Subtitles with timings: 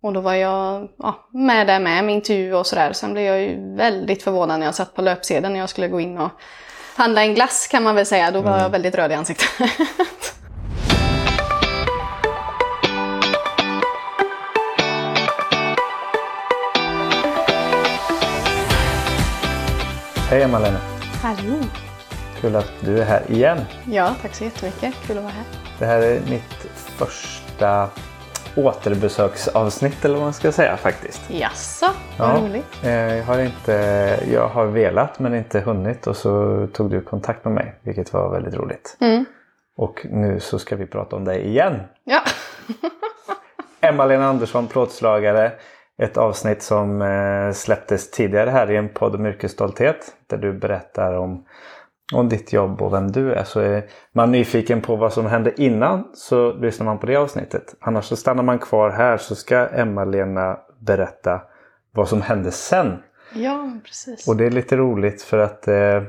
[0.00, 2.92] Och då var jag ja, med där med, med intervju och sådär.
[2.92, 6.00] Sen blev jag ju väldigt förvånad när jag satt på löpsedeln när jag skulle gå
[6.00, 6.30] in och
[6.96, 8.30] handla en glass kan man väl säga.
[8.30, 9.48] Då var jag väldigt röd i ansiktet.
[20.30, 20.78] Hej Emma-Lena!
[21.22, 21.56] Hallå!
[22.40, 23.60] Kul att du är här igen.
[23.90, 24.94] Ja, tack så jättemycket.
[25.06, 25.44] Kul att vara här.
[25.78, 27.88] Det här är mitt första
[28.56, 31.30] återbesöksavsnitt eller vad man ska säga faktiskt.
[31.30, 31.86] Jaså,
[32.18, 32.40] vad Ja.
[32.40, 32.84] roligt.
[32.84, 33.72] Eh, Jag har, inte,
[34.32, 38.30] jag har velat men inte hunnit och så tog du kontakt med mig vilket var
[38.30, 38.96] väldigt roligt.
[39.00, 39.24] Mm.
[39.76, 41.80] Och nu så ska vi prata om dig igen.
[42.04, 42.20] Ja.
[43.80, 45.52] Emma-Lena Andersson, plåtslagare.
[46.02, 49.96] Ett avsnitt som eh, släpptes tidigare här i en podd om yrkesstolthet.
[50.26, 51.44] Där du berättar om,
[52.12, 53.44] om ditt jobb och vem du är.
[53.44, 57.74] Så är man nyfiken på vad som hände innan så lyssnar man på det avsnittet.
[57.80, 61.40] Annars så stannar man kvar här så ska Emma-Lena berätta
[61.92, 63.02] vad som hände sen.
[63.34, 64.28] ja, precis.
[64.28, 66.02] Och det är lite roligt för att eh,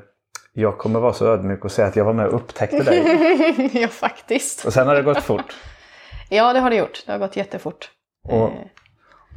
[0.54, 3.70] jag kommer vara så ödmjuk och säga att jag var med och upptäckte dig.
[3.82, 4.66] ja, faktiskt.
[4.66, 5.56] Och sen har det gått fort.
[6.32, 7.04] Ja, det har det gjort.
[7.06, 7.90] Det har gått jättefort.
[8.24, 8.52] Och, Eh,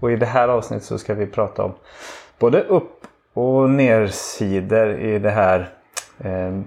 [0.01, 1.75] och i det här avsnittet så ska vi prata om
[2.39, 5.69] både upp och nersidor i det här
[6.25, 6.61] eh,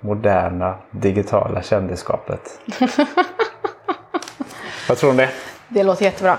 [0.00, 2.60] moderna digitala kändisskapet.
[4.88, 5.30] Vad tror du om det?
[5.68, 6.38] Det låter jättebra.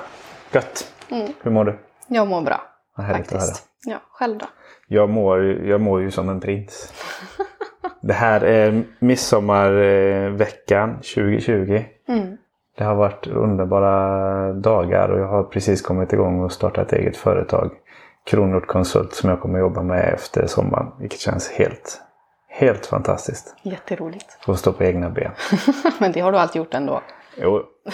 [0.52, 0.94] Gött!
[1.09, 1.33] Mm.
[1.41, 1.80] Hur mår du?
[2.08, 2.61] Jag mår bra.
[2.95, 3.41] Vad härligt att höra.
[3.41, 3.67] Faktiskt.
[3.86, 4.45] Ja, själv då?
[4.88, 6.94] Jag mår, jag mår ju som en prins.
[8.02, 11.83] Det här är midsommarveckan 2020.
[12.08, 12.38] Mm.
[12.78, 17.17] Det har varit underbara dagar och jag har precis kommit igång och startat ett eget
[17.17, 17.72] företag.
[18.25, 20.91] Kronort Konsult som jag kommer jobba med efter sommaren.
[21.00, 22.02] Vilket känns helt,
[22.52, 23.55] helt fantastiskt.
[23.61, 24.38] Jätteroligt.
[24.45, 25.31] Få stå på egna ben.
[25.99, 27.02] Men det har du alltid gjort ändå.
[27.38, 27.63] Jo.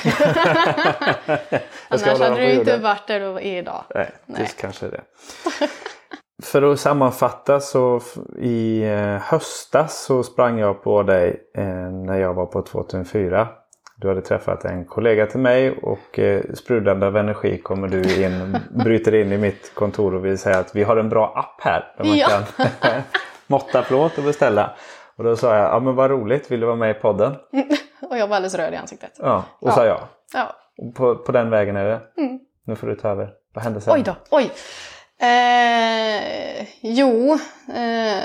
[1.89, 3.83] Annars hade du inte varit där du är idag.
[3.95, 4.41] Nej, Nej.
[4.41, 5.02] det kanske det.
[6.44, 8.02] För att sammanfatta så
[8.39, 13.47] i eh, höstas så sprang jag på dig eh, när jag var på 2004.
[13.97, 18.57] Du hade träffat en kollega till mig och eh, sprudlande av energi kommer du in,
[18.69, 21.94] bryter in i mitt kontor och vill säga att vi har en bra app här
[21.97, 22.28] där man Ja.
[22.28, 22.66] kan
[23.47, 24.75] måtta plåt och beställa.
[25.16, 27.35] Och då sa jag, ja men vad roligt, vill du vara med i podden?
[28.09, 29.12] Och jag var alldeles röd i ansiktet.
[29.19, 29.74] Ja, och Ja.
[29.75, 30.00] sa ja.
[30.34, 30.56] Ja.
[30.78, 32.02] Och På, på den vägen är det.
[32.22, 32.40] Mm.
[32.66, 33.30] Nu får du ta över.
[33.53, 33.94] Vad hände sen?
[33.94, 34.52] Oj då, oj.
[35.19, 37.34] Eh, jo,
[37.75, 38.24] eh,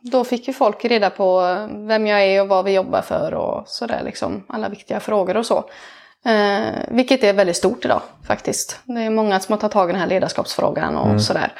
[0.00, 1.40] då fick ju folk reda på
[1.88, 4.44] vem jag är och vad vi jobbar för och sådär liksom.
[4.48, 5.58] Alla viktiga frågor och så.
[6.24, 8.80] Eh, vilket är väldigt stort idag faktiskt.
[8.84, 11.52] Det är många som har tagit tag i den här ledarskapsfrågan och sådär.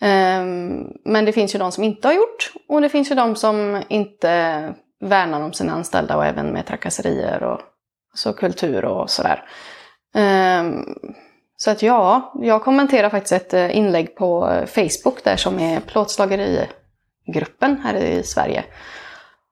[0.00, 3.36] Ehm, men det finns ju de som inte har gjort och det finns ju de
[3.36, 7.60] som inte värnar om sina anställda och även med trakasserier och
[8.14, 9.44] så kultur och sådär.
[10.14, 10.84] Ehm,
[11.56, 15.80] så att ja, jag kommenterar faktiskt ett eh, inlägg på eh, Facebook där som är
[15.80, 18.64] plåtslagerigruppen här i Sverige.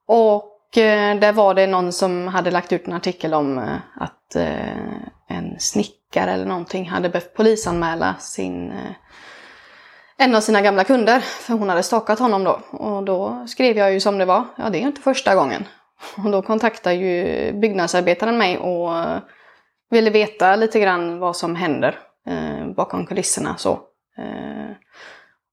[0.07, 3.57] Och eh, där var det någon som hade lagt ut en artikel om
[3.95, 4.35] att
[5.27, 8.91] en snickare eller någonting hade behövt polisanmäla sin eh,
[10.17, 12.59] en av sina gamla kunder, för hon hade stalkat honom då.
[12.71, 15.67] Och då skrev jag ju som det var, ja det är ju inte första gången.
[16.17, 18.91] Och då kontaktade ju byggnadsarbetaren mig och
[19.89, 23.57] ville veta lite grann vad som händer eh, bakom kulisserna.
[23.57, 23.71] Så.
[24.17, 24.71] Eh,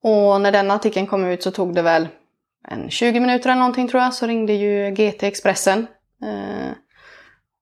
[0.03, 2.08] och när den artikeln kom ut så tog det väl
[2.69, 5.86] en 20 minuter eller någonting tror jag, så ringde ju GT Expressen.
[6.22, 6.72] Eh,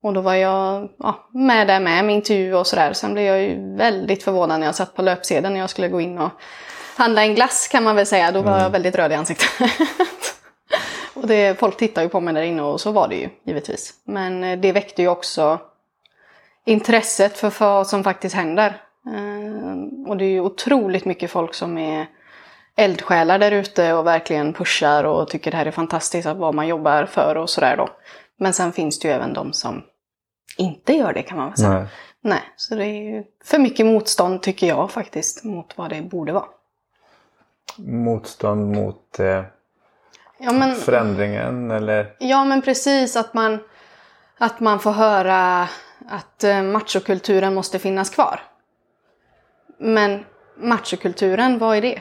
[0.02, 2.92] och då var jag ja, med där med, med intervju och sådär.
[2.92, 6.00] Sen blev jag ju väldigt förvånad när jag satt på löpsedeln när jag skulle gå
[6.00, 6.30] in och
[6.96, 8.32] handla en glass kan man väl säga.
[8.32, 9.48] Då var jag väldigt röd i ansiktet.
[11.14, 13.94] och det, folk tittar ju på mig där inne och så var det ju givetvis.
[14.04, 15.58] Men eh, det väckte ju också
[16.66, 18.80] intresset för, för vad som faktiskt händer.
[19.06, 22.06] Eh, och det är ju otroligt mycket folk som är
[22.76, 26.68] eldsjälar där ute och verkligen pushar och tycker det här är fantastiskt att vad man
[26.68, 27.88] jobbar för och sådär då.
[28.38, 29.82] Men sen finns det ju även de som
[30.58, 31.70] inte gör det kan man väl säga.
[31.70, 31.86] Nej.
[32.24, 36.32] Nej, så det är ju för mycket motstånd tycker jag faktiskt mot vad det borde
[36.32, 36.44] vara.
[37.78, 39.42] Motstånd mot eh,
[40.38, 42.16] Ja men, förändringen eller?
[42.18, 43.58] ja, men precis att man,
[44.38, 45.68] att man får höra
[46.08, 48.40] att eh, machokulturen måste finnas kvar.
[49.78, 50.24] Men
[50.56, 52.00] machokulturen, vad är det?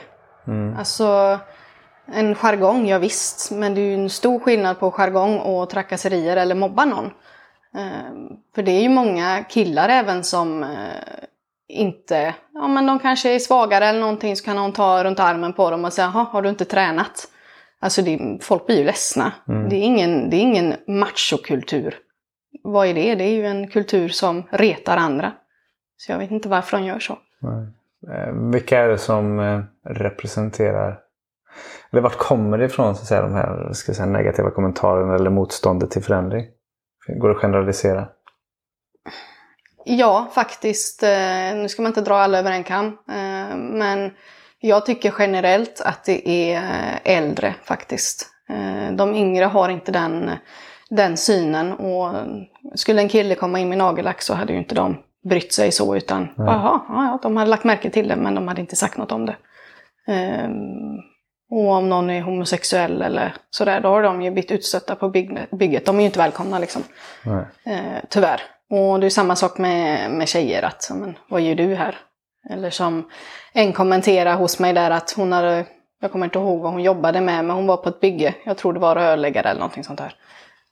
[0.78, 1.38] Alltså,
[2.06, 6.36] en jargong, ja visst, men det är ju en stor skillnad på jargong och trakasserier
[6.36, 7.06] eller mobba någon.
[7.74, 8.12] Eh,
[8.54, 10.68] för det är ju många killar även som eh,
[11.72, 15.52] inte, ja men de kanske är svagare eller någonting så kan någon ta runt armen
[15.52, 17.28] på dem och säga, jaha, har du inte tränat?
[17.80, 19.32] Alltså det, folk blir ju ledsna.
[19.46, 21.94] Det, är ingen, det är ingen machokultur.
[22.62, 23.14] Vad är det?
[23.14, 25.32] Det är ju en kultur som retar andra.
[25.96, 27.12] Så jag vet inte varför de gör så.
[28.12, 30.98] Eh, vilka är det som eh, representerar
[31.92, 35.30] eller vart kommer det ifrån så att säga, de här ska säga, negativa kommentarerna eller
[35.30, 36.46] motståndet till förändring?
[37.06, 38.08] Går det att generalisera?
[39.84, 41.02] Ja, faktiskt.
[41.02, 42.98] Eh, nu ska man inte dra alla över en kam.
[43.56, 44.10] Men
[44.60, 46.62] jag tycker generellt att det är
[47.04, 48.28] äldre faktiskt.
[48.92, 50.30] De yngre har inte den,
[50.90, 51.72] den synen.
[51.72, 52.14] Och
[52.74, 55.96] skulle en kille komma in med nagellack så hade ju inte de brytt sig så
[55.96, 59.12] utan jaha, ja, de hade lagt märke till det men de hade inte sagt något
[59.12, 59.36] om det.
[60.06, 61.00] Um,
[61.50, 65.08] och om någon är homosexuell eller sådär, då har de ju blivit utstötta på
[65.52, 65.86] bygget.
[65.86, 66.82] De är ju inte välkomna liksom.
[67.26, 67.42] Uh,
[68.08, 68.40] tyvärr.
[68.74, 71.98] Och det är samma sak med, med tjejer, att men, vad gör du här?
[72.50, 73.10] Eller som
[73.52, 75.66] en kommenterade hos mig där att hon hade,
[76.00, 78.56] jag kommer inte ihåg vad hon jobbade med, men hon var på ett bygge, jag
[78.56, 80.14] tror det var rörläggare eller någonting sånt där.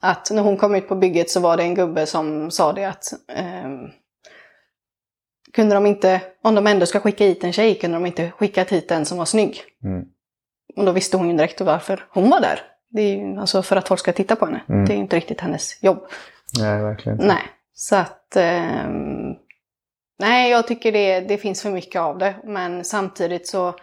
[0.00, 2.84] Att när hon kom ut på bygget så var det en gubbe som sa det
[2.84, 3.04] att
[3.64, 3.90] um,
[5.52, 8.64] kunde de inte, om de ändå ska skicka hit en tjej, kunde de inte skicka
[8.64, 9.62] hit en som var snygg.
[9.84, 10.04] Mm.
[10.76, 12.60] Och då visste hon ju direkt varför hon var där.
[12.90, 14.60] Det är ju alltså för att folk ska titta på henne.
[14.68, 14.84] Mm.
[14.84, 16.06] Det är ju inte riktigt hennes jobb.
[16.58, 17.26] Nej, verkligen inte.
[17.26, 17.42] Nej,
[17.74, 18.36] så att...
[18.36, 18.86] Eh,
[20.18, 22.34] nej, jag tycker det, det finns för mycket av det.
[22.44, 23.74] Men samtidigt så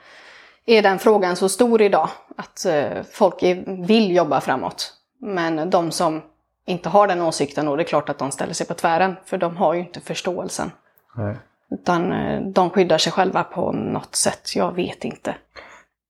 [0.65, 4.93] är den frågan så stor idag att eh, folk är, vill jobba framåt.
[5.19, 6.21] Men de som
[6.65, 9.37] inte har den åsikten, och det är klart att de ställer sig på tvären, för
[9.37, 10.71] de har ju inte förståelsen.
[11.15, 11.35] Nej.
[11.71, 14.55] Utan eh, de skyddar sig själva på något sätt.
[14.55, 15.35] Jag vet inte.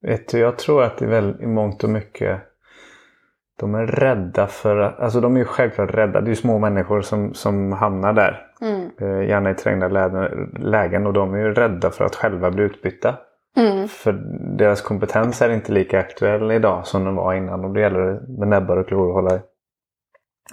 [0.01, 2.41] Vet du, jag tror att det är väl i mångt och mycket
[3.59, 6.21] de är rädda för att, alltså de är ju självklart rädda.
[6.21, 8.48] Det är ju små människor som, som hamnar där.
[8.62, 8.89] Mm.
[9.01, 9.88] Eh, gärna i trängda
[10.59, 13.15] lägen och de är ju rädda för att själva bli utbytta.
[13.57, 13.88] Mm.
[13.88, 14.12] För
[14.57, 17.65] deras kompetens är inte lika aktuell idag som den var innan.
[17.65, 19.39] Och då gäller det med näbbar och klor att hålla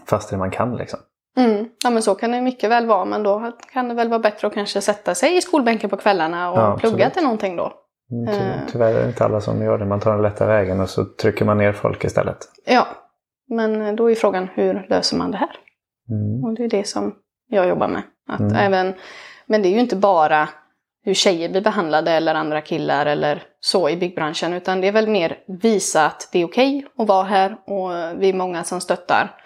[0.07, 0.99] fast det man kan liksom.
[1.37, 1.69] Mm.
[1.85, 4.47] Ja men så kan det mycket väl vara men då kan det väl vara bättre
[4.47, 7.73] att kanske sätta sig i skolbänken på kvällarna och ja, plugga till någonting då.
[8.15, 8.73] Mm, ty eh.
[8.73, 9.85] tyvärr är det inte alla som gör det.
[9.85, 12.39] Man tar den lätta vägen och så trycker man ner folk istället.
[12.67, 12.87] Ja,
[13.49, 15.57] men då är frågan hur löser man det här?
[16.11, 16.45] Mm.
[16.45, 17.15] Och det är det som
[17.49, 18.03] jag jobbar med.
[18.29, 18.55] Att mm.
[18.55, 18.95] även,
[19.47, 20.49] men det är ju inte bara
[21.05, 25.09] hur tjejer blir behandlade eller andra killar eller så i byggbranschen utan det är väl
[25.09, 28.81] mer visa att det är okej okay att vara här och vi är många som
[28.81, 29.37] stöttar.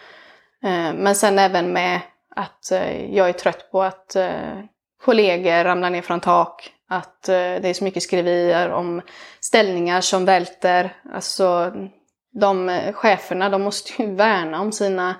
[0.64, 2.00] Eh, men sen även med
[2.36, 4.16] att eh, jag är trött på att
[5.04, 9.02] kollegor ramlar ner från tak, att det är så mycket skriverier om
[9.40, 10.96] ställningar som välter.
[11.12, 11.72] Alltså,
[12.32, 15.14] de cheferna, de måste ju värna om sina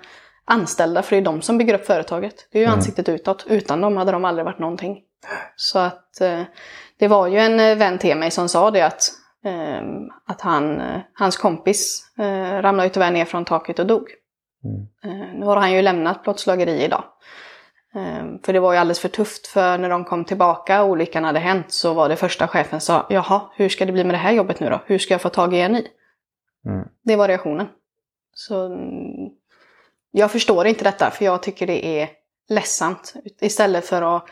[0.44, 2.48] anställda, för det är de som bygger upp företaget.
[2.52, 2.78] Det är ju mm.
[2.78, 3.46] ansiktet utåt.
[3.48, 4.98] Utan dem hade de aldrig varit någonting.
[5.56, 6.20] Så att
[6.98, 9.10] det var ju en vän till mig som sa det att,
[10.26, 10.82] att han,
[11.14, 12.12] hans kompis
[12.60, 14.08] ramlade ju tyvärr ner från taket och dog.
[15.04, 15.40] Mm.
[15.40, 17.04] Nu har han ju lämnat plåtslageri idag.
[17.98, 21.24] Eh, för det var ju alldeles för tufft för när de kom tillbaka och olyckan
[21.24, 24.18] hade hänt så var det första chefen sa Jaha, hur ska det bli med det
[24.18, 24.82] här jobbet nu då?
[24.86, 25.86] Hur ska jag få tag i en ny?
[26.66, 26.88] Mm.
[27.04, 27.66] Det var reaktionen.
[28.32, 29.30] Så mm,
[30.10, 32.08] jag förstår inte detta för jag tycker det är
[32.48, 33.14] ledsamt.
[33.40, 34.24] Istället för att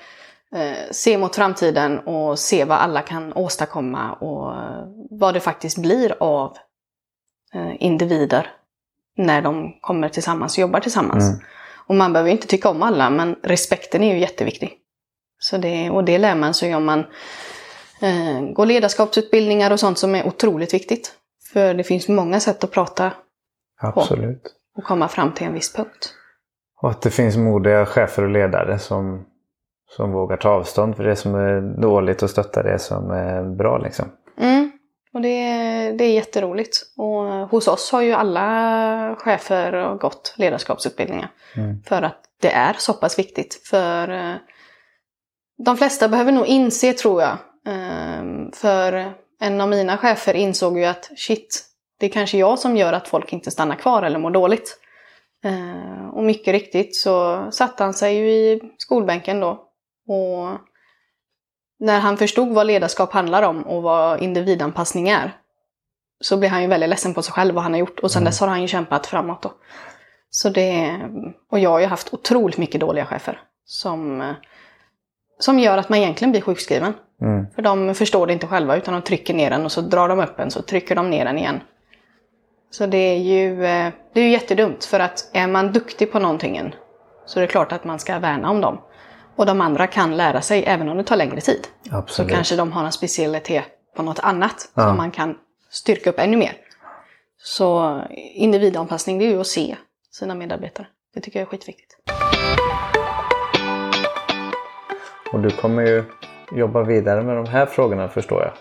[0.54, 4.54] eh, se mot framtiden och se vad alla kan åstadkomma och
[5.10, 6.56] vad det faktiskt blir av
[7.54, 8.50] eh, individer
[9.16, 11.28] när de kommer tillsammans och jobbar tillsammans.
[11.28, 11.40] Mm.
[11.88, 14.72] Och man behöver inte tycka om alla, men respekten är ju jätteviktig.
[15.38, 16.98] Så det, och det lär man sig om man
[18.02, 21.12] eh, går ledarskapsutbildningar och sånt som är otroligt viktigt.
[21.52, 23.12] För det finns många sätt att prata
[23.80, 24.42] Absolut.
[24.42, 26.14] på och komma fram till en viss punkt.
[26.82, 29.26] Och att det finns modiga chefer och ledare som,
[29.96, 33.78] som vågar ta avstånd för det som är dåligt och stötta det som är bra.
[33.78, 34.06] Liksom.
[34.38, 34.65] Mm.
[35.16, 35.38] Och det,
[35.98, 36.82] det är jätteroligt.
[36.96, 41.30] Och hos oss har ju alla chefer gått ledarskapsutbildningar.
[41.54, 41.82] Mm.
[41.82, 43.60] För att det är så pass viktigt.
[43.64, 44.34] För eh,
[45.64, 47.36] de flesta behöver nog inse, tror jag.
[47.66, 51.64] Ehm, för en av mina chefer insåg ju att shit,
[52.00, 54.78] det är kanske jag som gör att folk inte stannar kvar eller mår dåligt.
[55.44, 59.50] Ehm, och mycket riktigt så satte han sig ju i skolbänken då.
[60.08, 60.48] Och
[61.78, 65.36] när han förstod vad ledarskap handlar om och vad individanpassning är
[66.20, 68.22] så blev han ju väldigt ledsen på sig själv vad han har gjort och sen
[68.22, 68.30] mm.
[68.30, 69.52] dess har han ju kämpat framåt då.
[70.30, 71.00] Så det,
[71.50, 74.34] och jag har ju haft otroligt mycket dåliga chefer som,
[75.38, 76.94] som gör att man egentligen blir sjukskriven.
[77.22, 77.46] Mm.
[77.54, 80.20] För de förstår det inte själva utan de trycker ner en och så drar de
[80.20, 81.60] upp en så trycker de ner en igen.
[82.70, 83.56] Så det är ju,
[84.12, 86.74] det är ju jättedumt för att är man duktig på någonting
[87.26, 88.78] så är det klart att man ska värna om dem.
[89.36, 91.66] Och de andra kan lära sig även om det tar längre tid.
[91.90, 92.30] Absolut.
[92.30, 93.64] Så kanske de har en specialitet
[93.96, 94.82] på något annat ja.
[94.82, 95.34] som man kan
[95.70, 96.52] styrka upp ännu mer.
[97.38, 98.00] Så
[98.34, 99.76] individanpassning det är ju att se
[100.10, 100.86] sina medarbetare.
[101.14, 101.96] Det tycker jag är skitviktigt.
[105.32, 106.04] Och du kommer ju
[106.52, 108.52] jobba vidare med de här frågorna förstår jag.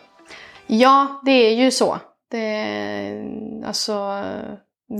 [0.67, 1.97] Ja, det är ju så.
[2.31, 3.27] Det,
[3.65, 4.23] alltså,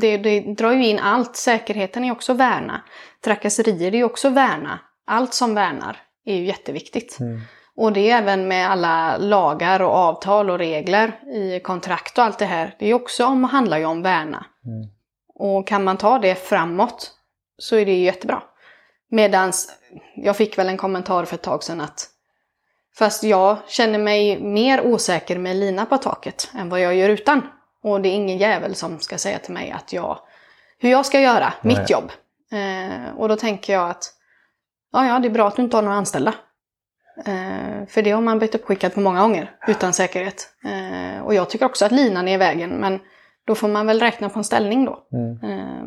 [0.01, 1.35] det, det drar ju in allt.
[1.35, 2.81] Säkerheten är också värna.
[3.23, 4.79] Trakasserier är också värna.
[5.05, 7.19] Allt som värnar är ju jätteviktigt.
[7.19, 7.41] Mm.
[7.77, 12.39] Och det är även med alla lagar och avtal och regler i kontrakt och allt
[12.39, 12.75] det här.
[12.79, 14.45] Det är också om, handlar ju om värna.
[14.65, 14.89] Mm.
[15.35, 17.11] Och kan man ta det framåt
[17.57, 18.43] så är det ju jättebra.
[19.09, 19.69] Medans
[20.15, 22.09] jag fick väl en kommentar för ett tag sedan att
[22.97, 27.41] fast jag känner mig mer osäker med lina på taket än vad jag gör utan.
[27.83, 30.19] Och det är ingen jävel som ska säga till mig att jag,
[30.79, 31.77] hur jag ska göra Nej.
[31.77, 32.11] mitt jobb.
[32.51, 34.14] Eh, och då tänker jag att
[34.91, 36.33] ja, ja, det är bra att du inte har några anställda.
[37.25, 40.49] Eh, för det har man blivit uppskickad på många gånger utan säkerhet.
[40.65, 42.99] Eh, och jag tycker också att linan är i vägen, men
[43.45, 45.07] då får man väl räkna på en ställning då.
[45.11, 45.43] Mm.
[45.43, 45.85] Eh,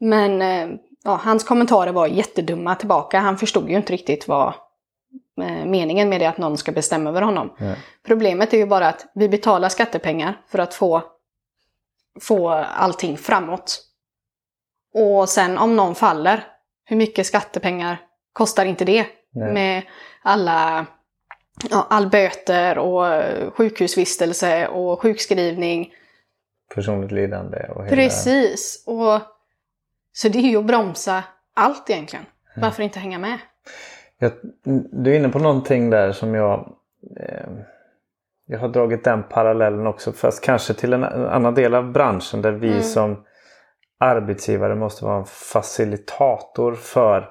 [0.00, 3.18] men eh, ja, hans kommentarer var jättedumma tillbaka.
[3.18, 4.54] Han förstod ju inte riktigt vad
[5.42, 7.54] eh, meningen med det att någon ska bestämma över honom.
[7.58, 7.76] Nej.
[8.06, 11.02] Problemet är ju bara att vi betalar skattepengar för att få,
[12.20, 13.86] få allting framåt.
[14.94, 16.46] Och sen om någon faller,
[16.84, 17.98] hur mycket skattepengar
[18.32, 19.06] kostar inte det?
[19.32, 19.52] Nej.
[19.52, 19.82] Med
[20.22, 20.86] alla
[21.70, 25.92] ja, all böter och eh, sjukhusvistelse och sjukskrivning.
[26.74, 27.96] Personligt lidande och hela...
[27.96, 28.84] Precis.
[28.86, 29.20] Och,
[30.12, 32.26] så det är ju att bromsa allt egentligen.
[32.56, 33.38] Varför inte hänga med?
[34.18, 34.32] Jag,
[34.92, 36.72] du är inne på någonting där som jag...
[37.20, 37.48] Eh,
[38.46, 42.52] jag har dragit den parallellen också fast kanske till en annan del av branschen där
[42.52, 42.82] vi Mm.
[42.82, 43.24] som
[43.98, 47.28] arbetsgivare måste vara en facilitator för,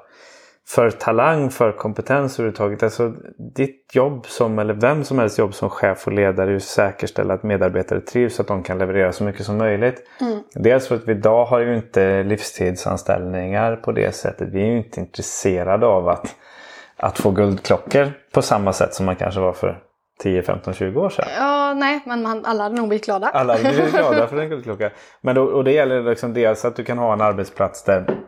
[0.70, 2.84] för talang, för kompetens överhuvudtaget.
[2.84, 3.14] Alltså
[3.56, 7.34] ditt jobb som, eller vem som helst jobb som chef och ledare är att säkerställa
[7.34, 10.04] att medarbetare trivs så att de kan leverera så mycket som möjligt.
[10.22, 10.40] Mm.
[10.54, 14.50] Dels för att vi idag har ju inte livstidsanställningar på det sättet.
[14.52, 16.36] Vi är ju inte intresserade av att,
[16.98, 19.80] att få guldklockor på samma sätt som man kanske var för
[20.24, 21.26] 10, 15, 20 år sedan.
[21.38, 23.28] Ja, nej, men man, alla hade nog blivit glada.
[23.28, 24.90] Alla är ju glada för en guldklocka.
[25.22, 28.19] Men då, och det gäller liksom dels att du kan ha en arbetsplats där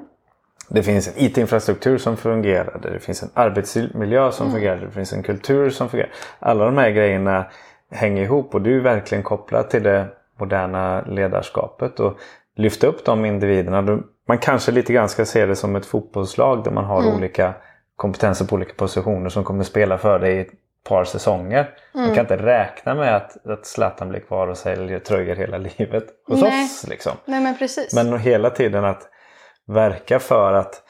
[0.73, 5.13] det finns en IT-infrastruktur som fungerar, det finns en arbetsmiljö som fungerar, där det finns
[5.13, 6.11] en kultur som fungerar.
[6.39, 7.45] Alla de här grejerna
[7.91, 10.05] hänger ihop och du är verkligen kopplad till det
[10.39, 11.99] moderna ledarskapet.
[11.99, 12.19] Och
[12.55, 13.99] lyfta upp de individerna.
[14.27, 17.15] Man kanske lite grann ska se det som ett fotbollslag där man har Mm.
[17.15, 17.53] olika
[17.95, 20.51] kompetenser på olika positioner som kommer spela för dig i ett
[20.83, 21.69] par säsonger.
[21.93, 26.05] Man kan inte räkna med att, att Zlatan blir kvar och säljer tröjor hela livet
[26.27, 26.65] hos Nej.
[26.65, 26.87] oss.
[26.87, 27.11] Liksom.
[27.25, 27.93] Nej, men precis.
[27.93, 29.09] Men hela tiden att
[29.67, 30.83] verka för att,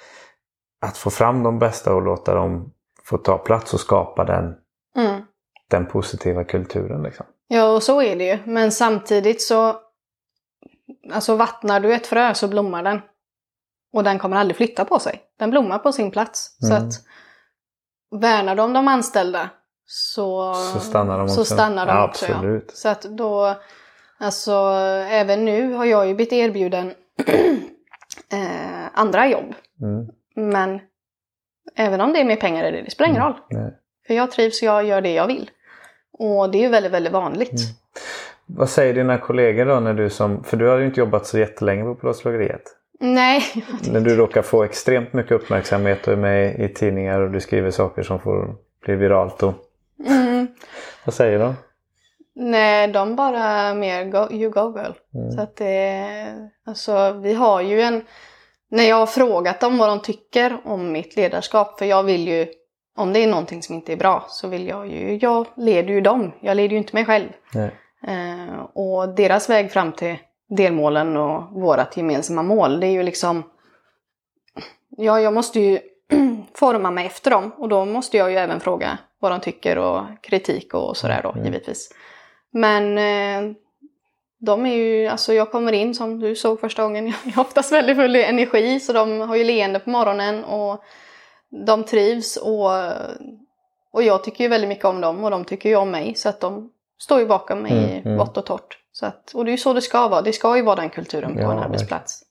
[0.81, 2.73] att få fram de bästa och låta dem
[3.03, 4.55] få ta plats och skapa den,
[4.95, 5.21] Mm.
[5.69, 7.03] den positiva kulturen.
[7.03, 7.25] Liksom.
[7.47, 8.39] Ja, och så är det ju.
[8.45, 9.79] Men samtidigt så...
[11.13, 13.01] Alltså vattnar du ett frö så blommar den.
[13.93, 15.21] Och den kommer aldrig flytta på sig.
[15.39, 16.55] Den blommar på sin plats.
[16.59, 16.87] Så Mm.
[16.87, 16.93] att
[18.21, 19.49] värnar de de anställda
[19.85, 21.53] så, Så stannar de så också.
[21.53, 22.25] stannar de Ja, också.
[22.25, 22.33] Ja.
[22.35, 22.71] absolut.
[22.77, 23.55] Så att då...
[24.19, 24.51] Alltså
[25.09, 26.93] även nu har jag ju blivit erbjuden
[28.31, 29.53] eh, andra jobb.
[29.81, 30.07] Mm.
[30.35, 30.79] Men
[31.75, 33.35] även om det är mer pengar i det, det spelar ingen roll.
[33.49, 33.77] Nej.
[34.07, 35.49] För jag trivs och jag gör det jag vill.
[36.11, 37.51] Och det är ju väldigt, väldigt vanligt.
[37.51, 37.75] Mm.
[38.45, 41.39] Vad säger dina kollegor då när du som, för du har ju inte jobbat så
[41.39, 42.61] jättelänge på plåtslageriet.
[42.99, 43.43] Nej,
[43.91, 47.71] När du råkar få extremt mycket uppmärksamhet och är med i tidningar och du skriver
[47.71, 49.43] saker som får bli viralt.
[49.43, 49.53] Och,
[50.07, 50.47] mm.
[51.05, 51.55] vad säger de?
[52.35, 54.93] Nej, de bara mer go, you go girl.
[55.15, 55.31] Mm.
[55.31, 58.05] Så att det, alltså vi har ju en,
[58.69, 62.47] när jag har frågat dem vad de tycker om mitt ledarskap, för jag vill ju,
[62.97, 66.01] om det är någonting som inte är bra så vill jag ju, jag leder ju
[66.01, 67.29] dem, jag leder ju inte mig själv.
[68.07, 70.15] Eh, och deras väg fram till
[70.49, 73.43] delmålen och vårat gemensamma mål, det är ju liksom,
[74.97, 75.79] ja jag måste ju
[76.55, 80.01] forma mig efter dem och då måste jag ju även fråga vad de tycker och
[80.21, 81.45] kritik och sådär då Mm.
[81.45, 81.89] givetvis.
[82.51, 83.55] Men eh,
[84.39, 87.71] de är ju, alltså jag kommer in som du såg första gången, jag är oftast
[87.71, 90.83] väldigt full i energi så de har ju leende på morgonen och
[91.67, 92.71] de trivs och,
[93.93, 96.29] och jag tycker ju väldigt mycket om dem och de tycker ju om mig så
[96.29, 98.17] att de står ju bakom mig Mm, mm.
[98.17, 98.77] vått och torrt.
[98.91, 100.89] Så att, och det är ju så det ska vara, det ska ju vara den
[100.89, 102.23] kulturen på Ja, en arbetsplats.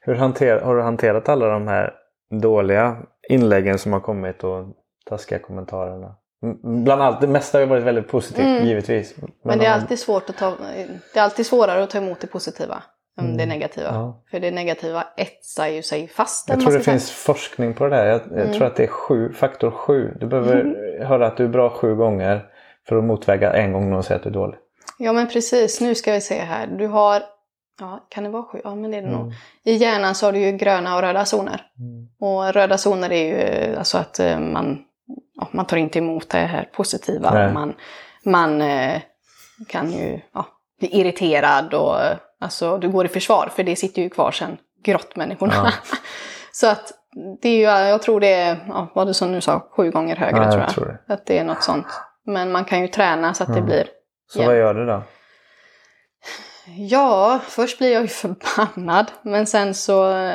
[0.00, 1.94] Hur hanter, har du hanterat alla de här
[2.42, 2.96] dåliga
[3.28, 4.66] inläggen som har kommit och
[5.06, 6.16] taskiga kommentarerna?
[6.62, 8.64] Bland allt, det mesta har varit väldigt positivt Mm.
[8.66, 9.14] givetvis.
[9.44, 10.52] Men det är alltid svårt att ta,
[11.14, 12.82] det är alltid svårare att ta emot det positiva
[13.18, 13.36] än Mm.
[13.36, 13.86] det negativa.
[13.88, 14.22] Ja.
[14.30, 16.48] För det negativa etsar ju sig fast.
[16.48, 18.06] Jag tror det finns forskning på det där.
[18.06, 18.52] Jag, jag Mm.
[18.52, 20.16] tror att det är sju, faktor sju.
[20.20, 20.74] Du behöver
[21.04, 22.44] höra att du är bra sju gånger
[22.88, 24.58] för att motväga en gång någon säger att du är dålig.
[24.98, 26.66] Ja men precis, nu ska vi se här.
[26.66, 27.22] Du har,
[27.80, 28.60] ja kan det vara sju?
[28.64, 29.20] Ja men det är det Mm.
[29.20, 29.32] nog.
[29.64, 31.60] I hjärnan så har du ju gröna och röda zoner.
[31.78, 32.08] Mm.
[32.20, 34.78] Och röda zoner är ju eh, alltså att eh, man
[35.44, 37.30] ja, man tar inte emot det här positiva.
[37.34, 37.52] Nej.
[37.52, 37.74] Man,
[38.24, 39.00] man eh,
[39.68, 40.46] kan ju ja,
[40.80, 44.56] bli irriterad och eh, alltså, du går i försvar för det sitter ju kvar sen,
[44.84, 45.52] grottmänniskorna.
[45.54, 45.70] Ja.
[46.52, 46.92] Så att
[47.42, 50.16] det är ju, jag tror det är, ja, vad du som nu sa, sju gånger
[50.16, 50.70] högre jag tror jag.
[50.70, 51.14] tror det.
[51.14, 51.86] Att det är något sånt.
[52.26, 53.66] Men man kan ju träna så att det Mm.
[53.66, 53.86] blir
[54.32, 54.46] Så Ja.
[54.46, 55.02] vad gör du då?
[56.66, 59.10] Ja, först blir jag ju förbannad.
[59.22, 60.34] Men sen så eh,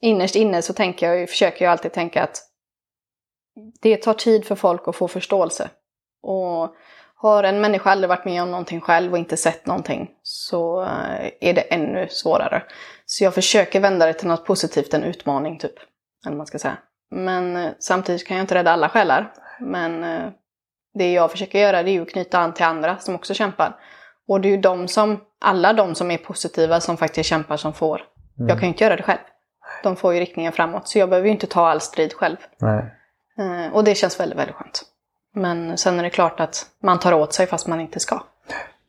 [0.00, 2.38] innerst inne så tänker jag, ju- försöker jag alltid tänka att
[3.82, 5.70] det tar tid för folk att få förståelse.
[6.22, 6.74] Och
[7.22, 11.30] har en människa aldrig varit med om någonting själv och inte sett någonting så eh,
[11.40, 12.62] är det ännu svårare.
[13.06, 15.74] Så jag försöker vända det till något positivt, en utmaning typ.
[16.26, 16.78] Eller man ska säga.
[17.10, 19.32] Men eh, samtidigt kan jag inte rädda alla själar.
[19.60, 20.30] Men eh,
[20.94, 23.76] det jag försöker göra det är ju att knyta an till andra som också kämpar.
[24.28, 27.72] Och det är ju de som, alla de som är positiva som faktiskt kämpar som
[27.72, 28.02] får.
[28.38, 29.20] Jag kan ju inte göra det själv.
[29.82, 30.88] De får ju riktningen framåt.
[30.88, 32.36] Så jag behöver ju inte ta all strid själv.
[32.58, 32.98] Nej.
[33.38, 34.82] Eh, och det känns väldigt, väldigt skönt.
[35.34, 38.20] Men sen är det klart att man tar åt sig fast man inte ska.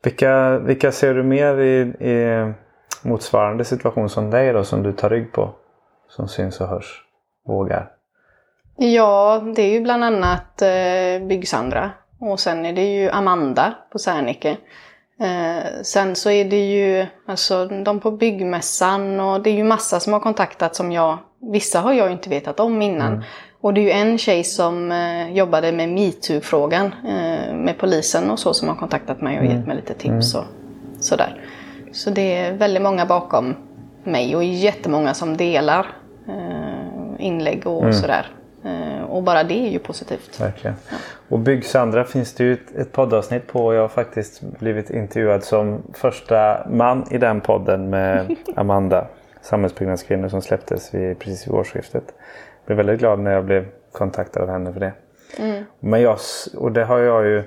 [0.03, 2.53] Vilka, vilka ser du mer i, i
[3.01, 5.49] motsvarande situation som dig då som du tar rygg på?
[6.09, 7.03] Som syns och hörs?
[7.47, 7.91] Vågar?
[8.75, 11.91] Ja, det är ju bland annat eh, Byggsandra.
[12.19, 14.57] Och sen är det ju Amanda på Sernike.
[15.19, 19.99] Eh, sen så är det ju alltså, de på byggmässan och det är ju massa
[19.99, 21.17] som har kontaktat som jag,
[21.51, 23.23] vissa har jag ju inte vetat om innan.
[23.61, 28.39] Och det är ju en tjej som eh, jobbade med metoo-frågan eh, med polisen och
[28.39, 30.43] så som har kontaktat mig och gett mig lite tips och
[30.99, 31.41] sådär.
[31.91, 33.55] Så det är väldigt många bakom
[34.03, 35.87] mig och jättemånga som delar
[36.27, 38.27] eh, inlägg och sådär.
[38.63, 40.41] Eh, och bara det är ju positivt.
[40.41, 40.75] Verkligen.
[41.29, 43.73] Och Byggsandra finns det ju ett, ett poddavsnitt på.
[43.73, 49.07] Jag har faktiskt blivit intervjuad som första man i den podden med Amanda.
[49.43, 52.03] Samhällsbyggnadskvinnor som släpptes vid, precis vid årsskiftet.
[52.07, 54.93] Jag blev väldigt glad när jag blev kontaktad av henne för det.
[55.79, 56.17] Men jag,
[56.57, 57.43] och det har jag ju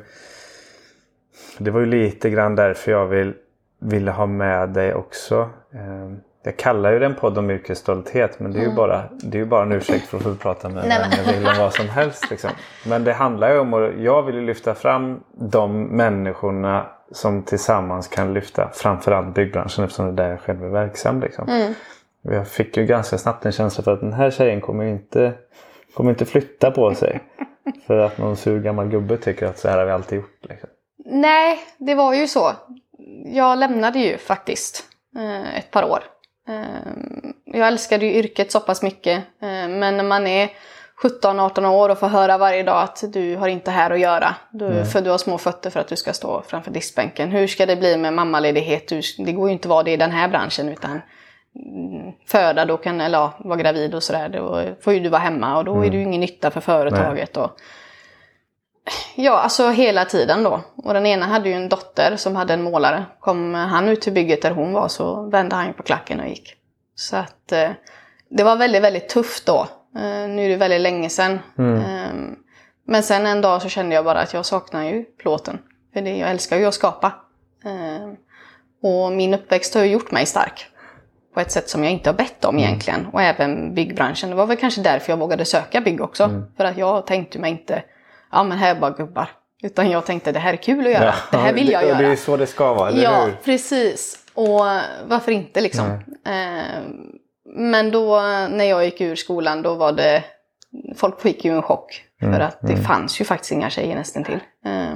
[1.58, 3.34] Det var ju lite grann därför jag vill,
[3.80, 5.50] ville ha med dig också.
[5.74, 9.44] Eh, Jag kallar ju den podd om yrkesstolthet men det är ju bara, det är
[9.44, 12.30] bara en ursäkt för att få prata med vem jag vill om vad som helst.
[12.30, 12.50] Liksom.
[12.86, 18.34] Men det handlar ju om att jag vill lyfta fram de människorna som tillsammans kan
[18.34, 21.20] lyfta framförallt byggbranschen eftersom det är där jag själv är verksam.
[21.20, 21.74] Liksom.
[22.24, 25.34] Och Jag fick ju ganska snabbt en känsla för att den här tjejen kommer inte,
[25.94, 27.20] kommer inte flytta på sig.
[27.86, 30.38] för att någon sur gammal gubbe tycker att så här har vi alltid gjort.
[30.42, 30.68] Liksom.
[31.04, 32.52] Nej, det var ju så.
[33.24, 34.84] Jag lämnade ju faktiskt
[35.16, 36.04] eh, ett par år.
[36.48, 36.92] Eh,
[37.44, 39.16] jag älskade ju yrket så pass mycket.
[39.18, 40.50] Eh, men när man är
[41.02, 44.34] 17-18 år och får höra varje dag att du har inte här att göra.
[44.50, 47.30] Du, för du har små fötter för att du ska stå framför diskbänken.
[47.30, 48.88] Hur ska det bli med mammaledighet?
[48.88, 52.64] Du, det går ju inte att vara det i den här branschen utan mm, föda
[52.64, 54.28] då kan, eller ja, vara gravid och sådär.
[54.28, 57.36] Då får ju du vara hemma och då är du ingen nytta för företaget.
[57.36, 57.50] Och,
[59.14, 60.60] Ja, alltså hela tiden då.
[60.76, 63.04] Och den ena hade ju en dotter som hade en målare.
[63.20, 66.54] Kom han ut till bygget där hon var så vände han på klacken och gick.
[66.94, 67.70] Så att eh,
[68.28, 69.66] det var väldigt, väldigt tufft då.
[69.96, 71.32] Eh, nu är det väldigt länge sedan.
[71.58, 72.14] Eh,
[72.86, 75.58] men sen en dag så kände jag bara att jag saknar ju plåten.
[75.94, 77.12] För det, jag älskar ju att skapa.
[77.64, 78.08] Eh,
[78.82, 80.66] och min uppväxt har ju gjort mig stark.
[81.34, 83.06] På ett sätt som jag inte har bett om egentligen.
[83.12, 84.30] Och även byggbranschen.
[84.30, 86.42] Det var väl kanske därför jag vågade söka bygg också.
[86.56, 87.82] För att jag tänkte mig inte,
[88.32, 89.30] ja men här är bara gubbar.
[89.62, 91.14] Utan jag tänkte det här är kul att göra.
[91.30, 91.98] det här vill jag och göra.
[91.98, 93.32] Det är så det ska vara, eller Ja, hur?
[93.44, 94.18] precis.
[94.34, 94.60] Och
[95.06, 95.86] varför inte liksom.
[96.26, 96.82] Eh,
[97.54, 100.24] men då när jag gick ur skolan då var det,
[100.96, 102.02] folk fick ju en chock.
[102.20, 104.40] För att det fanns ju faktiskt inga tjejer nästan till.
[104.64, 104.94] Eh,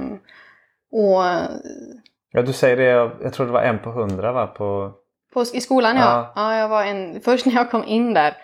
[0.91, 1.23] och
[2.31, 2.83] Ja, du säger det.
[2.83, 4.47] Jag, jag tror det var en på hundra va?
[4.47, 4.91] På...
[5.33, 6.31] På, I skolan ja.
[6.35, 6.53] Ja.
[6.53, 6.59] ja.
[6.59, 8.37] jag var en, först när jag kom in där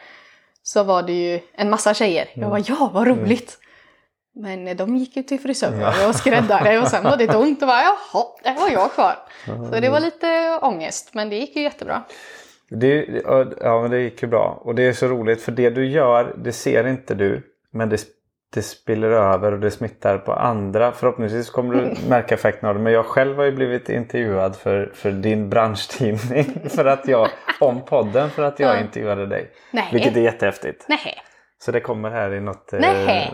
[0.63, 2.27] så var det ju en massa tjejer.
[2.33, 3.57] Jag var ja vad roligt.
[4.35, 7.67] Men eh, de gick ju till frisör och skräddare och sen var det tomt och
[7.67, 9.15] bara jaha, där var jag kvar.
[9.45, 12.03] Så det var lite ångest men det gick ju jättebra.
[12.69, 13.05] Det,
[13.61, 14.61] ja, men det gick ju bra.
[14.63, 17.41] Och det är så roligt för det du gör, det ser inte du.
[17.73, 18.01] Men det,
[18.53, 20.91] det spiller över och det smittar på andra.
[20.91, 22.81] Förhoppningsvis kommer du märka effekten av det.
[22.81, 26.45] Men jag själv har ju blivit intervjuad för, för din branschtidning.
[26.69, 27.27] För att jag,
[27.59, 28.79] om podden för att jag Ja.
[28.81, 29.51] intervjuade dig.
[29.71, 29.89] Nej.
[29.91, 30.85] Vilket är jättehäftigt.
[30.89, 30.99] Nej,
[31.59, 32.79] Så det kommer här i något eh,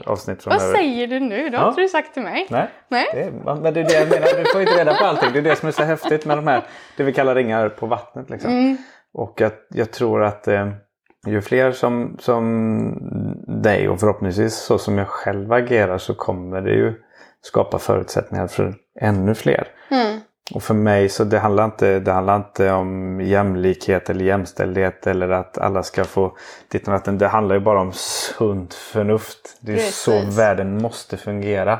[0.06, 0.78] avsnitt vad framöver.
[0.80, 1.50] säger du nu?
[1.50, 1.69] Det har Ja.
[1.69, 2.48] inte du sagt till mig.
[2.50, 3.06] Nej, Nej.
[3.13, 4.28] Det, är- men det är det jag menar.
[4.43, 5.30] Du får inte reda på allting.
[5.34, 6.62] Det är det som är så häftigt med de här,
[6.98, 8.30] det vi kallar ringar på vattnet.
[8.30, 8.52] Liksom.
[8.52, 8.78] Mm.
[9.13, 10.69] Och att jag tror att eh,
[11.28, 12.97] ju fler som, som
[13.63, 16.93] dig och förhoppningsvis så som jag själv agerar så kommer det ju
[17.41, 19.67] skapa förutsättningar för ännu fler.
[19.91, 20.19] Mm.
[20.54, 25.30] Och för mig så det handlar, inte, det handlar inte om jämlikhet eller jämställdhet eller
[25.30, 26.38] att alla ska få
[26.71, 27.17] ditt och.
[27.17, 29.58] Det handlar ju bara om sunt förnuft.
[29.62, 29.95] Det är Precis.
[29.95, 31.80] så världen måste fungera.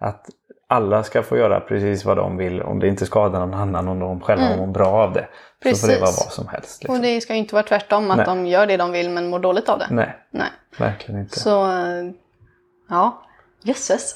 [0.00, 0.26] Att
[0.68, 3.96] alla ska få göra precis vad de vill om det inte skadar någon annan och
[3.96, 5.28] de själva mår bra av det.
[5.62, 5.94] Så får det.
[5.94, 6.00] Precis.
[6.00, 6.82] vara vad som helst.
[6.82, 6.94] Liksom.
[6.96, 8.26] Och det ska ju inte vara tvärtom, att Nej.
[8.26, 9.86] de gör det de vill men mår dåligt av det.
[9.90, 10.48] Nej, Nej.
[10.78, 11.40] verkligen inte.
[11.40, 12.10] Så, eh,
[12.88, 13.22] ja,
[13.62, 14.14] jösses.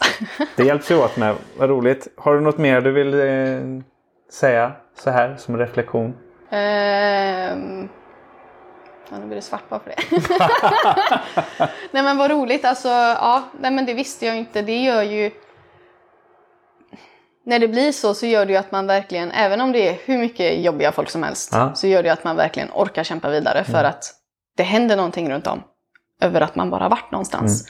[0.56, 1.34] Det hjälps ju åt med.
[1.58, 2.08] Vad roligt.
[2.16, 3.82] Har du något mer du vill eh,
[4.32, 6.14] säga så här som reflektion?
[6.50, 7.88] Ehm,
[9.10, 9.96] Ja, nu blir det svart bara för det.
[11.90, 14.62] nej men vad roligt, alltså ja, nej men det visste jag inte.
[14.62, 15.30] Det gör ju...
[17.46, 19.96] När det blir så så gör det ju att man verkligen, även om det är
[20.04, 21.62] hur mycket jobbiga folk som helst, Ja.
[21.62, 21.74] Mm.
[21.74, 24.04] så gör det att man verkligen orkar kämpa vidare för att
[24.56, 25.62] det händer någonting runt om.
[26.22, 27.68] Över att man bara varit någonstans.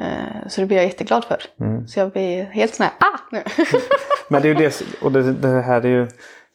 [0.00, 1.42] Eh, Så det blir jag jätteglad för.
[1.60, 1.86] Mm.
[1.88, 3.18] Så jag blir helt sån här, ah!
[3.32, 3.42] Nu.
[4.28, 6.04] Men det är ju det, och det, det här är ju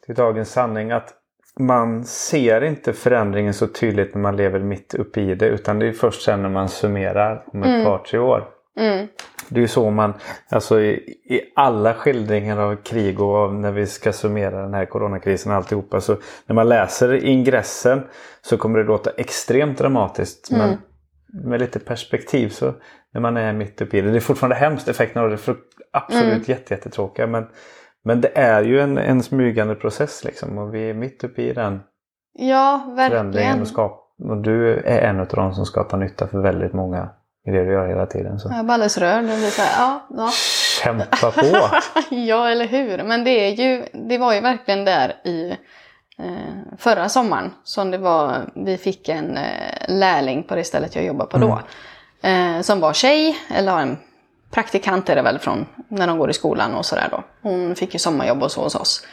[0.07, 1.13] det är dagens sanning att
[1.59, 5.87] man ser inte förändringen så tydligt när man lever mitt uppe i det utan det
[5.87, 8.47] är först sen när man summerar om ett par tre år.
[8.77, 9.07] Mm,
[9.49, 10.13] Det är ju så man,
[10.49, 10.91] alltså i,
[11.25, 15.57] i alla skildringar av krig och av när vi ska summera den här coronakrisen och
[15.57, 18.03] alltihopa så när man läser ingressen
[18.41, 20.77] så kommer det låta extremt dramatiskt men
[21.33, 22.73] med lite perspektiv så
[23.13, 24.11] när man är mitt uppe i det.
[24.11, 25.55] Det är fortfarande hemskt, effekterna av det är
[25.91, 27.47] absolut jätte, jättetråkiga men,
[28.03, 31.53] men det är ju en, en smygande process liksom och vi är mitt uppe i
[31.53, 31.79] den
[32.33, 33.61] Ja, förändringen verkligen.
[33.61, 37.09] och, skap, och du är en av de som skapar nytta för väldigt många
[37.47, 38.39] i det du gör hela tiden.
[38.39, 38.49] Så.
[38.49, 39.23] Jag är bara alldeles rörd.
[39.23, 40.31] Det blir så här, ja, ja.
[40.83, 41.69] Kämpa på!
[42.15, 43.03] ja, eller hur.
[43.03, 45.51] Men det, är ju, det var ju verkligen där i
[46.17, 49.43] eh, förra sommaren som det var, vi fick en eh,
[49.87, 51.61] lärling på det stället jag jobbar på då.
[52.29, 53.97] Eh, som var tjej, eller en
[54.51, 57.23] praktikant är det väl från när de går i skolan och sådär då.
[57.41, 59.05] Hon fick ju sommarjobb och så hos oss.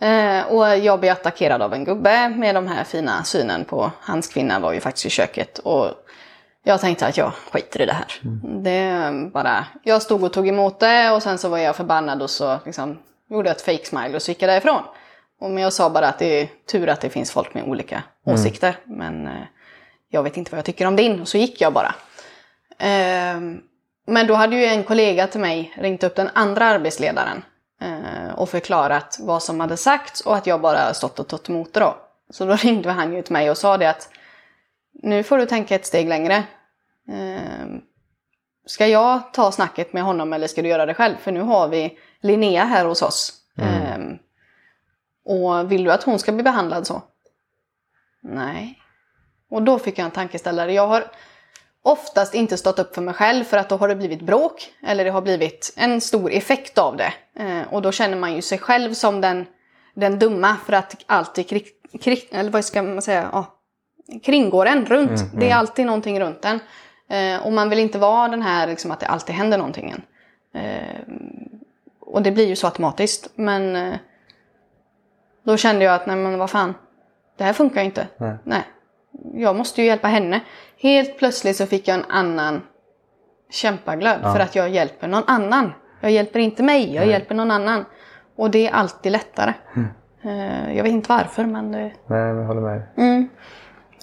[0.00, 4.28] Eh, och jag blev attackerad av en gubbe med de här fina synen på hans
[4.28, 5.58] kvinna var ju faktiskt i köket.
[5.58, 5.90] Och
[6.66, 8.20] jag tänkte att jag skiter i det här.
[8.62, 12.22] Det är bara, jag stod och tog emot det och sen så var jag förbannad
[12.22, 12.98] och så liksom
[13.30, 14.82] gjorde jag ett fake smile och så gick jag därifrån.
[15.40, 18.02] Och men jag sa bara att det är tur att det finns folk med olika
[18.24, 18.76] åsikter.
[18.84, 19.42] Men eh,
[20.08, 21.20] jag vet inte vad jag tycker om din.
[21.20, 21.94] Och så gick jag bara.
[22.78, 23.60] Ehm,
[24.06, 27.44] men då hade ju en kollega till mig ringt upp den andra arbetsledaren
[27.80, 31.74] eh, och förklarat vad som hade sagts och att jag bara stått och tagit emot
[31.74, 31.96] det då.
[32.30, 34.08] Så då ringde han ju till mig och sa det att
[35.02, 36.42] nu får du tänka ett steg längre.
[37.08, 37.80] Ehm,
[38.66, 41.16] ska jag ta snacket med honom eller ska du göra det själv?
[41.16, 43.32] För nu har vi Linnea här hos oss.
[43.58, 44.18] Ehm,
[45.24, 47.02] och vill du att hon ska bli behandlad så?
[48.22, 48.78] Nej.
[49.50, 50.72] Och då fick jag en tankeställare.
[50.72, 51.04] Jag har
[51.82, 55.04] oftast inte stått upp för mig själv för att då har det blivit bråk eller
[55.04, 57.12] det har blivit en stor effekt av det.
[57.36, 59.46] Eh, och då känner man ju sig själv som den,
[59.94, 61.66] den dumma för att alltid krig,
[62.00, 63.60] krig, eller vad ska man säga, ja,
[64.22, 65.20] kringgår en runt.
[65.34, 66.60] Det är alltid någonting runt en.
[67.08, 69.90] Eh, och man vill inte vara den här liksom, att det alltid händer någonting.
[69.90, 70.02] än.
[70.62, 71.00] Eh,
[72.00, 73.30] och det blir ju så automatiskt.
[73.34, 73.94] Men eh,
[75.42, 76.74] då kände jag att nej men vad fan,
[77.36, 78.06] det här funkar ju inte.
[78.16, 78.36] Nej.
[78.44, 78.62] Nej.
[79.34, 80.40] Jag måste ju hjälpa henne.
[80.80, 82.62] Helt plötsligt så fick jag en annan
[83.50, 85.72] kämpaglöd för att jag hjälper någon annan.
[86.00, 87.84] Jag hjälper inte mig, jag hjälper någon annan.
[88.36, 89.52] Och det är alltid lättare.
[90.22, 91.78] Eh, Jag vet inte varför men det...
[91.78, 92.82] Nej, men jag håller med.
[92.96, 93.28] Mm.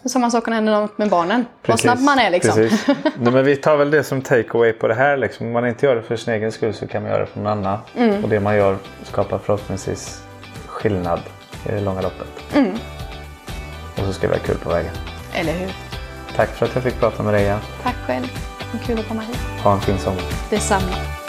[0.06, 1.46] Samma sak händer något med barnen.
[1.66, 2.56] Vad snabb man är liksom.
[2.56, 2.88] Precis.
[3.20, 5.18] Nej, men vi tar väl det som takeaway på det här.
[5.18, 5.48] Liksom.
[5.48, 7.40] Om man inte gör det för sin egen skull så kan man göra det för
[7.40, 7.80] någon annan.
[7.96, 8.24] Mm.
[8.24, 10.24] Och det man gör skapar förhoppningsvis
[10.66, 11.20] skillnad
[11.66, 12.28] i det långa loppet.
[12.54, 12.72] Mm.
[13.98, 14.92] Och så ska vi ha kul på vägen.
[15.34, 15.72] Eller hur?
[16.36, 17.60] Tack för att jag fick prata med dig igen.
[17.84, 18.28] Tack själv.
[18.86, 19.38] Kul att komma hit.
[19.64, 20.24] Ha en fin sommar.
[20.50, 21.21] Detsamma.